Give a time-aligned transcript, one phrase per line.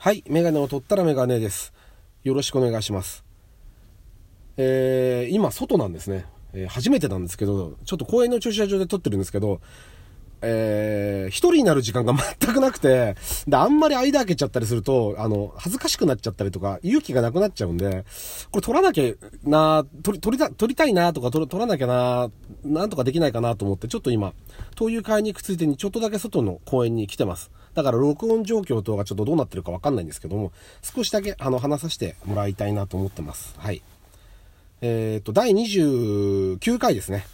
[0.00, 1.72] はい、メガネを取ったらメガネです。
[2.22, 3.24] よろしくお願いします。
[4.56, 6.24] えー、今、外なんですね。
[6.52, 9.60] えー初めてなんですけど、ちょっと公園の駐車場で撮ってるんですけど、
[10.40, 13.16] えー、一人になる時間が 全くなくて、
[13.48, 18.04] で、あんまり間開けちゃったりすると、あの、恥ずかしくなっちゃったりとか、勇気がなくなっちゃうんで、
[18.52, 22.30] これ撮らなきゃな、撮り、撮りた、撮りたいなとか、撮撮らなきゃな、
[22.62, 24.32] なんとかできないかなと思って、ちょっと今、
[24.76, 27.50] 灯油買いに行くついでにちょっとだけ外の公園に来てます。
[27.78, 30.50] だから録音状況等がちょっとどうなってるかわかんないんですけども、
[30.82, 33.54] 少しだけ、あの、話させてもらいたいなと思ってます。
[33.56, 33.82] はい。
[34.80, 37.24] えっ、と、第29回ですね。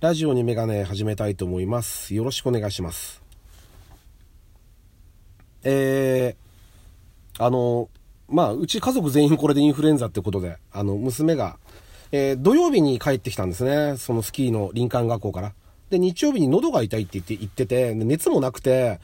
[0.00, 2.14] ラジオにメガネ始めたいと思います。
[2.14, 3.20] よろしくお願いします。
[5.64, 7.88] えー、あの、
[8.28, 11.58] まあ、うち家族全員これでインフルエンザってことで、あの、娘が、
[12.12, 13.96] えー土曜日に帰ってきたんですね。
[13.96, 15.52] そのスキーの林間学校から。
[15.90, 19.00] で、日曜日に喉が痛いって言って、言ってて、熱もなくて、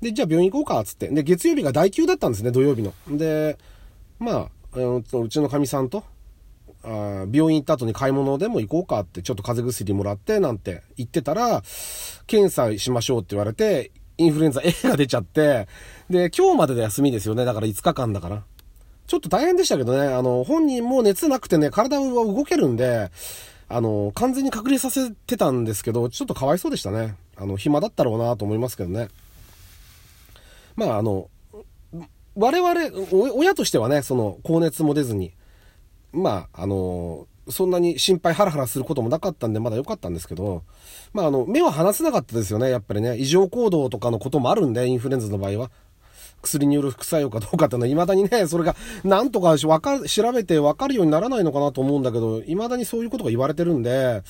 [0.00, 1.08] で、じゃあ病院行こうか、つって。
[1.08, 2.92] で、月曜日が代休だったんですね、土曜日の。
[3.08, 3.58] で、
[4.18, 6.04] まあ、うちのかみさんと、
[6.84, 11.62] 病院行った後に買い物でも行こうかって、ちょっと風邪薬もらって、なんて言ってたら、
[12.26, 15.68] 検査しましょうって言われて、インフルエンザ A が出ちゃって、
[16.08, 17.44] で、今日までで休みですよね。
[17.44, 18.44] だから5日間だから。
[19.06, 23.10] ちょっと大変でしたけどね、あの、本人も熱なくてね、体は動けるんで、
[23.68, 27.16] あの、完全に隔離させてたんですけど、ちょっとかわいそうでしたね。
[27.36, 29.08] あの、暇だったろうなと思いますけどね。
[30.76, 31.28] まあ、あの、
[32.36, 35.32] 我々、親としてはね、その、高熱も出ずに、
[36.12, 40.62] まあ、あの、そんなに心配ハラハラすることもなかったんで、まだ良かったんですけど、
[41.12, 43.16] まあ、あの、目は離せなかったですよね、やっぱりね。
[43.16, 45.70] 異常行動とかのこともあるんで、インフルエンザの場合は。
[46.42, 54.22] 薬による副作用かどうかっていうのは、未だにね、それが、なんとかわか調べて分かるようにならないのかなと思うんだけど、未だにそういうことが言われてるんで、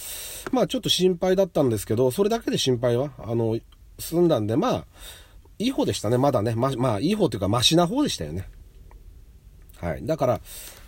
[0.53, 3.59] まあちょっと心配だったんですけど、それだけで心配は、あの、
[3.99, 4.85] 済んだんで、まあ、
[5.59, 6.55] いい方でしたね、まだね。
[6.55, 8.49] ま、まあ、いい方というか、マシな方でしたよね。
[9.79, 10.07] はい。
[10.07, 10.41] だから、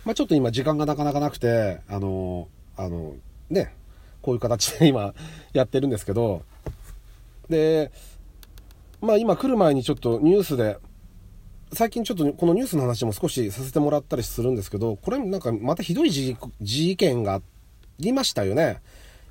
[0.05, 3.15] まあちょっと今時間がなかなかなくて、あの、あの、
[3.49, 3.73] ね、
[4.21, 5.13] こういう形で今
[5.53, 6.43] やってるんですけど、
[7.49, 7.91] で、
[9.01, 10.77] まあ今来る前にちょっとニュースで、
[11.71, 17.41] 最近ちょっとこのニュースの話も少しさせてもらったりするんですけど、これなんかまたひどい事事件があ
[17.99, 18.81] りましたよね。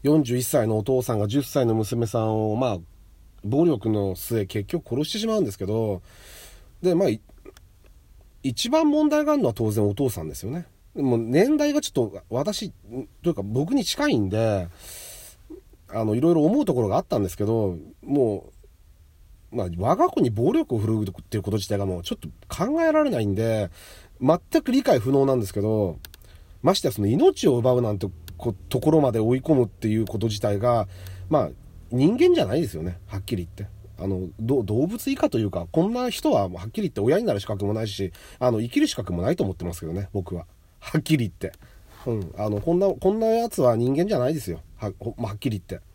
[0.05, 2.79] 41歳のお父さんが10歳の娘さんを、まあ、
[3.45, 6.03] 暴力の末結局殺してしまうんですけど、
[6.83, 7.09] で、まあ、
[8.43, 10.67] 一番問題があるのは当然お父さんですよね。
[10.95, 12.73] でも年代がちょっと私、
[13.23, 14.69] というか僕に近いんで、
[15.91, 18.53] あの、いろいろ思うところがあったんですけど、もう、
[19.51, 23.71] まあ、我が子に暴力を振るうっていうこと自体がもうちょっと考えられないんで、
[24.21, 25.99] 全く理解不能なんですけど、
[26.63, 28.07] ましてやその命を奪うなんて
[28.37, 30.89] こところまで追い込むっていうこと自体が、
[31.29, 31.51] まあ、
[31.91, 33.79] 人間じゃないですよね、はっきり言って。
[34.01, 40.47] あの、ど動物以下というか、こんな人ははっきり言って親になる資格もないし、あの、生きる資格もないと思ってますけどね、僕は。
[40.79, 41.59] はっきり言って。
[42.07, 42.33] うん。
[42.39, 44.61] あの、こんな、こんなやつは人間じゃないですよ。
[44.77, 45.88] は、はっきり言って。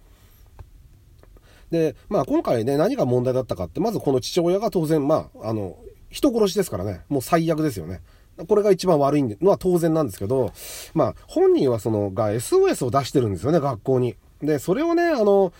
[1.73, 5.75] で、まあ今回ね、何が問題だったかって、まずこの父親が当然、まあ、あの、
[6.11, 8.01] 人殺しですからね、もう最悪ですよね。
[8.47, 10.53] これが一番悪いのは当然なんですけど、
[10.93, 14.15] まあ本人はその、が SOS を出してるんですよね、学校に。
[14.41, 15.51] で、それをね、あの、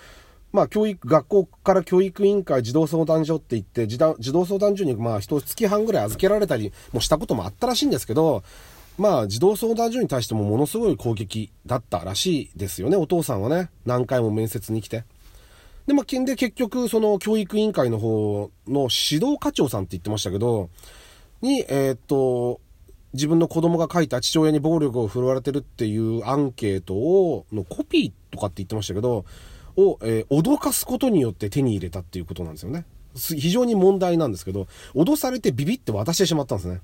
[0.51, 8.44] まあ教育、学校から教育委員会児童相談所って言って、児童相談所にまあ一月半ぐらい預けられたりもしたこともあったらしいんですけど、
[9.00, 13.72] まあ児童相談所に対してもものすごい攻撃だったらしいですよね、お父さんはね。
[13.88, 15.06] 何回も面接に来て。
[15.88, 20.69] で、まあ、で、結局、その教育委員会の方の指導課長さんって言ってましたけど、
[21.41, 22.61] に、えーっと、
[23.13, 29.25] 自分の子供が書いた父親に暴力を振るわれてるっていうアンケートを、のコピーとかって言ってましたけど、
[29.75, 32.85] を、えー脅かすことによって手に入れたっていうことなんですよね。
[33.15, 36.81] 非常に問題なんですけど、脅されてビビって渡してしまったんですね。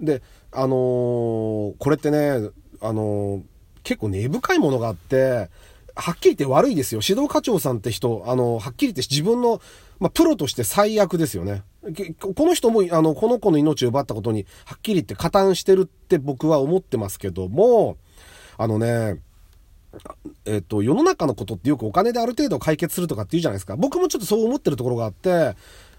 [0.00, 0.22] で、
[0.52, 2.50] あのーこれってね、
[2.80, 3.42] あのー
[3.84, 5.48] 結構根深いものがあって、
[5.96, 7.00] はっきり言って悪いですよ。
[7.06, 9.60] 指導課長さんって人、あの、はっきり言って自分の、
[9.98, 11.62] まあ、プロとして最悪ですよね。
[12.20, 17.96] この人も、あの、この子の命を奪ったことに、はっきり言って加担してるって僕は思ってますけども、
[18.58, 19.20] あのね、
[20.44, 23.76] えっと、世の中のことってよくお金である程度解決するとかって言うじゃないですか。
[23.76, 25.56] 僕もちょっとそう思ってるところがあって、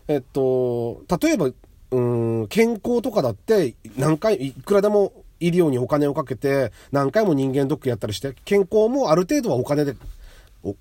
[0.08, 1.50] えっと、例えば、
[1.90, 9.96] うん、健康とかだって、何回、いくらでも医療にお金をかけて、何回も人間ドックやったりして、健康もある程度はお金で、
[10.64, 10.78] おちょっ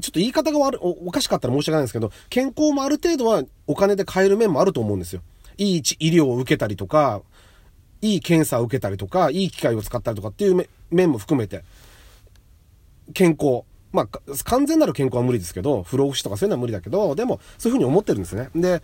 [0.00, 5.22] と言い方が悪お、おかしかったら申し訳ないんですけど、健康もある程度はお金で買える面もあると思うんですよ。
[5.58, 7.22] いい医療を受けたりとか、
[8.02, 11.64] いい検査を受けたりとか、いい機械を使ったりとかっていう面も含めて、
[13.12, 13.62] 健康。
[13.92, 14.08] まあ、
[14.44, 18.48] 完全なる健康は無理ですけど、不老不死とかそういうのは無理だけど、でも、そういうふうに思ってるんですね。
[18.54, 18.82] で、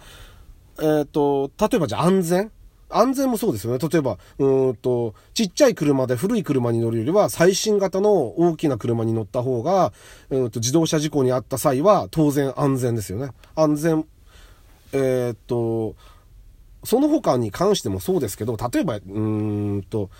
[0.79, 2.53] えっ、ー、と、例えばじゃあ安全
[2.89, 3.79] 安全もそうですよね。
[3.79, 9.93] 例えば、うんと、ちっちゃい車で古い車に乗るよりは、最新型の大きな車に乗った方が、
[10.31, 13.31] うんと、自動車事故に遭った際は、当然安全ですよね。
[13.55, 14.07] 安全、
[14.93, 15.95] えっ、と、
[16.85, 20.11] その他に関してもそうですけど、例えば、うんと、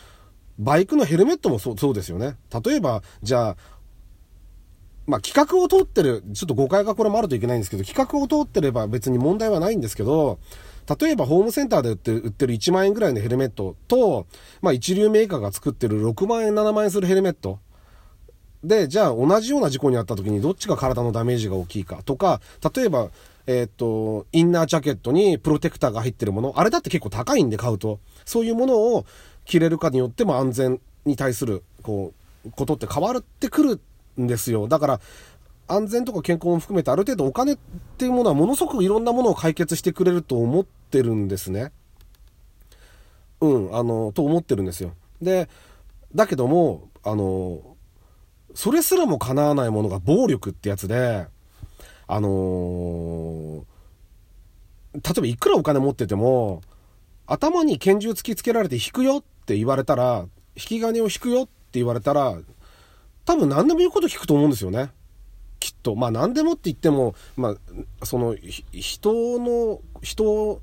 [0.59, 2.37] バイクのヘルメットもそうそうですよね。
[2.65, 3.57] 例えば、じゃあ、
[5.07, 10.41] まあ、企画を通ってる、ちょっと誤解がこれもあるといけないんですけど、企画を通ってれば別に問題はないんですけど、
[11.01, 14.27] 例えばホームセンターで売ってる売ってる1万円ぐらいのヘルメットと、
[14.63, 17.59] まあ一流メーカーが作ってる6万円、7万円するヘルメット。
[18.63, 22.41] で、じゃあ同じような事故にあった時にどっちが体のダメージが大きいかとか、
[22.75, 23.11] 例えば、
[23.47, 29.07] えー、っと、インナージャケットにプロテクターが入ってるもの、あれだって結構高いんで買うと、そういうものを
[29.45, 32.13] 着れるかによっても安全に対する、こ
[32.45, 33.81] う、ことって変わってくる
[34.21, 34.67] んですよ。
[34.67, 35.01] だから、
[35.69, 37.59] 安全とか健康も含めてある程度お金っ
[37.99, 41.73] ていうものはものすごくいろんなものを解決してくれると思ってるんですね。
[43.41, 44.95] うん、あの、と思ってるんですよ。
[45.21, 45.49] で、
[46.15, 47.77] だけども、あの、
[48.55, 51.27] それすらも叶わないものが暴力ってやつで、
[52.07, 53.65] あの、
[54.95, 56.63] 例えばいくらお金持ってても、
[57.27, 60.27] 頭に拳銃突きつけられて引くよって言われたら、
[60.57, 62.39] 引き金を引くよって言われたら、
[63.25, 64.91] 多分何でも言うこと聞くと思うんですよね。
[65.87, 65.95] と。
[65.95, 67.55] まあ何でもって言っても、ま
[68.03, 68.37] あ、その、
[68.73, 70.61] 人の、人を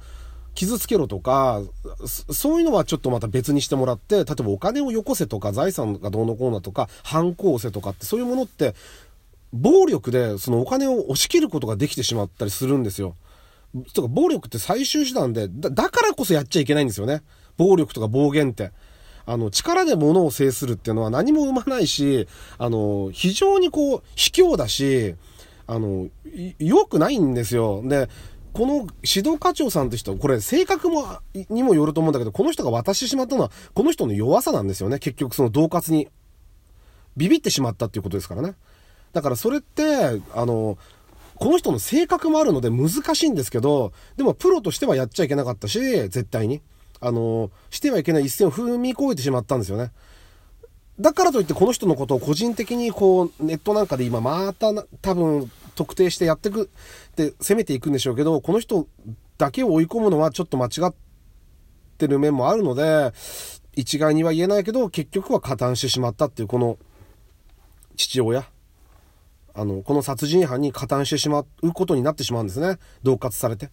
[0.54, 1.62] 傷つけろとか、
[2.06, 8.76] そういうのはちょっとまた別にしてもらって、例えばお金をよこせとか、財産がどうのこうのとか、反抗せとかって、そういうものって、
[9.54, 13.16] 暴力でそのお金を押し切ることができてしまったりするんですよ。
[13.94, 17.22] とか暴力って最終手段で、だからこそやっちゃいけないんですよね。
[17.58, 18.72] 暴力とか暴言って。
[19.26, 22.28] あの、力で物を制するっていうのは何も生まないし、
[22.58, 25.16] あの、非常にこう、卑怯だし、
[25.68, 26.10] あの、
[26.60, 27.82] 良くないんですよ。
[27.86, 28.10] で、
[28.54, 28.74] この
[29.04, 35.00] 指導課長さんって人、これ性格も、にもよると思うんだけど、この人が渡してしまったのは、この人の弱さなんですよね。
[35.00, 36.10] 結局その恫喝に。
[37.16, 38.56] ビビってしまったっていうことですからね。
[39.14, 40.78] だからそれって、あの、
[41.36, 46.62] この人の性格もあるので難しいんですけど、でもプロとしてはやっちゃいけなかったし、絶対に。
[47.06, 49.92] あの、してはいけない一線を踏み越えてしまったんですよね。
[51.00, 56.70] だからといってこの人のことを個人的にこう、ネットなんかで今また多分特定してやってく
[57.12, 58.88] って攻めていくんでしょうけど、この人
[59.38, 60.94] だけを追い込むのはちょっと間違っ
[61.98, 63.12] てる面もあるので、
[63.76, 66.78] 一概には言えないけど、結局は加担してしまったっていうこの
[67.98, 68.46] 父親。
[69.56, 72.78] あの、この殺人犯に加担してしまうことになってしまうんですね。
[73.04, 73.70] 恫喝されて。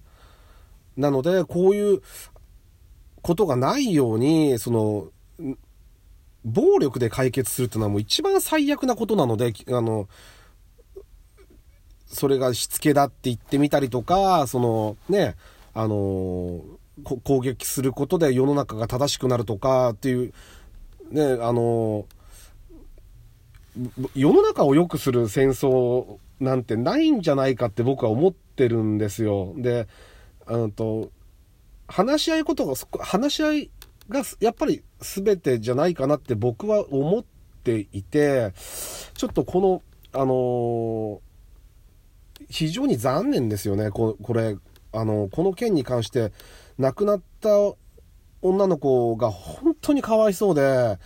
[0.96, 2.02] なので、こういう
[3.22, 5.08] ことがないように、その、
[6.44, 10.08] 暴力で解決するっていうのはもう一番最悪なことなので、あの、
[12.06, 15.36] それがしつけだって言ってみたりとか、その、ね、
[15.74, 16.62] あの、
[17.24, 20.32] 攻撃することで世の中が正しくなるとかっていう、
[21.10, 22.06] ね、あの、
[24.14, 29.54] 世の中を良くする戦争なんてないんじゃないかって僕は思ってるんですよ。
[29.56, 29.86] で、
[30.46, 31.10] うんと、
[31.90, 33.70] 話し合いことが、話し合い
[34.08, 37.24] がやっぱり全てじゃないかなって僕は思っ
[37.64, 38.52] ていて、
[39.14, 39.82] ちょっとこの、
[40.12, 41.20] あの、
[42.48, 44.56] 非常に残念ですよね、これ、
[44.92, 46.32] あのこの件に関して、
[46.78, 47.50] 亡くなった
[48.40, 50.98] 女の子が本当にかわいそうで、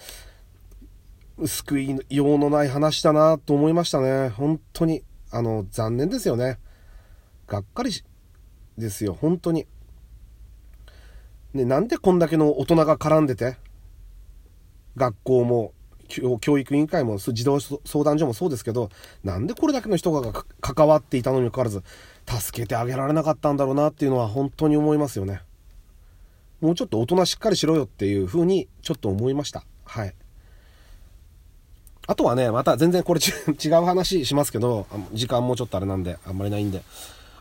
[1.46, 4.28] 救いようのない話だなと思いましたね。
[4.28, 5.02] 本当に。
[5.32, 6.58] あの、残念ですよね。
[7.48, 7.90] がっかり
[8.78, 9.66] ですよ、本当に。
[11.54, 13.56] ね、なんでこんだけの大人が絡んでて、
[14.96, 15.72] 学校も、
[16.40, 18.90] 教育委員会も、児童相談所もそうですけど、
[19.22, 21.82] なんでこれだけの人が関わっていたのにもかかわらず、
[22.26, 25.40] 助けてあげられなかったんだろうなっていうのは本当に思いますよね。
[26.60, 29.64] もうちょっと大人しっかりしろよっていうふうにちょっと思いました。
[29.84, 30.14] はい。
[32.06, 36.82] あとはね、また全然これ 違う話しますけど、時間もちょっとあれなんで、あんまりないんで。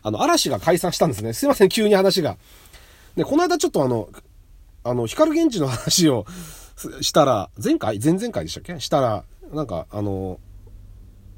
[0.02, 1.32] あの、嵐が解散したんですね。
[1.32, 2.36] すいません、急に話が。
[3.16, 4.08] で、この間ちょっとあの、
[4.82, 6.26] あの、光源氏の話を
[7.00, 7.98] したら、前回？
[7.98, 8.80] 前々回でしたっけ？
[8.80, 10.38] したら、なんか、あの、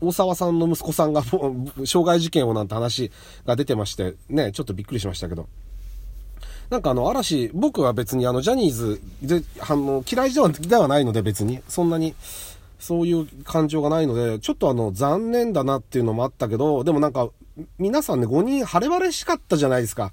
[0.00, 3.11] 大沢さんの息子さんが、傷害事件をなんて話
[3.47, 5.49] が出てまして、ね、ちょっとびっくりしましたけど。
[6.71, 12.14] なんかあの、嵐、僕は別にあの、ジャニーズで、あの、嫌いではではないので別に、そんなに、
[12.78, 17.30] そういう感情がないので、ちょっとあの、残念だなっていうのもあったけど、でもなんか、
[17.78, 20.12] 皆さんね、5人晴れ晴れしかったじゃないですか。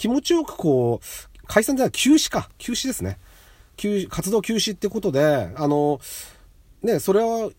[0.00, 2.48] 気持ちよくこう、解散じゃない、休止か。
[2.56, 3.18] 休止ですね。
[3.76, 6.00] 休、活動休止ってことで、あの、
[6.82, 7.50] ね、それは、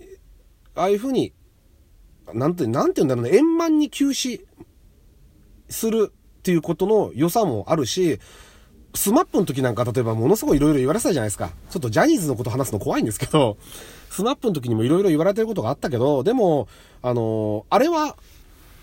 [0.74, 1.34] ああいうふうに、
[2.34, 4.44] なんて、なんて言うんだろうね、円満に休止
[5.70, 8.20] するっていうことの良さもあるし、
[8.96, 11.52] SMAPの時なんか例えばものすごい色々言われてたじゃないですか。
[11.70, 13.58] ちょっとジャニーズのこと話すの怖いんですけど、
[14.10, 16.68] SMAPの時にも色々言われてることがあったけど、でも、
[17.04, 18.18] あのあれは、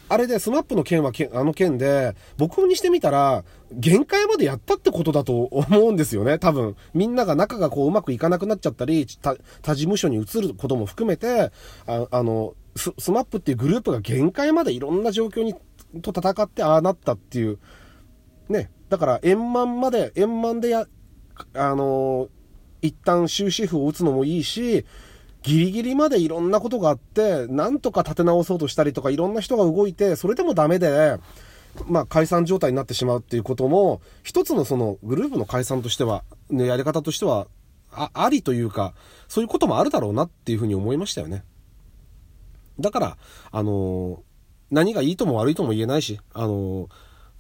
[0.09, 6.77] あれで、 SMAPの件はあの件で、僕にしてみたら、限界までやったってことだと 思うんですよね、多分。
[6.95, 9.07] みんなが仲がこううまくいかなくなっちゃったり、
[9.63, 11.53] 他事務所に移ることも含めて、
[11.87, 15.55] ああの、ス SMAPっていうグループが限界までいろんな状況に、
[16.03, 17.59] と戦ってああなったっていう、
[18.49, 18.71] ね。
[18.89, 20.87] だから円満まで、円満でや、
[21.55, 22.29] あの
[22.83, 24.85] 一旦終止符を打つのもいいし、
[25.49, 31.19] ギリギリまでいろんなことがあって、なんとか立て直そうとしたりとか、いろんな人が動いて、それでもダメで、
[31.87, 37.47] まあ、解散状態になってしまうっていうことも、一つのそのグループの解散としては、ね、やり方としては、
[37.91, 38.93] あ、ありというか、
[39.27, 41.45] そういうこともあるだろうなっていうふうに思いましたよね。
[42.79, 43.17] だから、
[43.51, 44.23] あの、
[44.71, 46.89] 何がいいとも悪いとも言えないし、あの、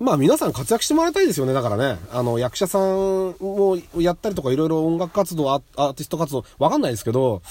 [0.00, 1.52] まあ皆さん活躍してもらいたいですよね。
[1.52, 7.42] だからね、あの、役者さんをやったりとかいろいろ音楽活動、アーティスト活動、わかんないですけど、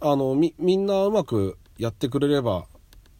[0.00, 2.66] あの、み、みんなうまくやってくれれば、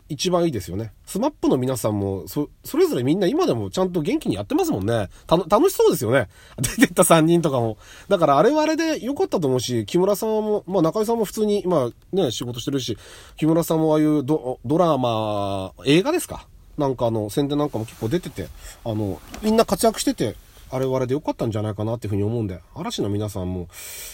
[0.09, 0.93] 一番いいですよね。
[1.05, 5.09] スマップの皆さんも、そ、それぞれみんな今でもちゃんと元気にやってますもんね。
[5.27, 6.29] た、楽しそうですよね。
[6.63, 7.77] 出てった3人とかも。
[8.09, 12.97] だからあれはあれで良かったと思うし、木村さんも、まあ中井さんも普通に、まあね、仕事してるし、
[13.37, 16.47] 木村さんもああいうドドラマ、映画ですか？
[16.79, 18.47] なんかあの、宣伝なんかも結構出てて、
[18.85, 20.37] あの、みんな活躍してて、
[20.71, 23.67] あれはあれで良かったんじゃないかなっていうふうに思うんで、嵐の皆さんも、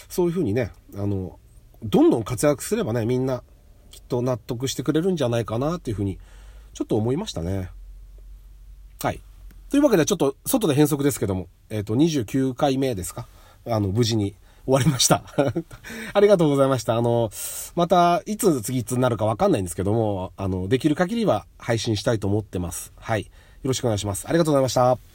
[0.09, 1.37] そういうふうにね、あの、
[1.83, 3.43] どんどん活躍すればね、みんな、
[3.91, 6.17] きっと納得してくれるんじゃないかなっていうふうに、
[6.73, 7.69] ちょっと思いましたね。
[9.01, 9.19] はい。
[9.69, 13.27] というわけで、ちょっと、外で変則ですけども、えっ、ー、と、29回目ですか？
[13.65, 14.35] あの、無事に
[14.65, 15.23] 終わりました。
[16.13, 16.95] ありがとうございました。
[16.95, 17.29] あの、
[17.75, 22.93] また、いつ次いつになるかわかんないんですけども、あの、できる限りは配信したいと思ってます。
[22.95, 23.23] はい。
[23.23, 23.29] よ
[23.63, 24.27] ろしくお願いします。
[24.27, 25.12] ありがとうございました。